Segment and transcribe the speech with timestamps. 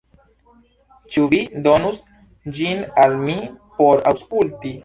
[1.15, 2.01] Ĉu vi donus
[2.61, 3.37] ĝin al mi
[3.77, 4.79] por aŭskulti?